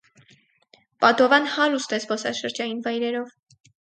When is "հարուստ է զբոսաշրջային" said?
1.55-2.81